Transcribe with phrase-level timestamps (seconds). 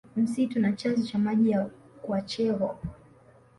[0.15, 1.69] Msitu na chanzo cha maji ya
[2.01, 2.79] kwachegho